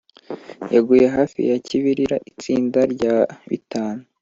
[0.73, 2.17] yaguye hafi ya kibirira.
[2.31, 3.15] itsinda rya
[3.49, 4.01] bitanu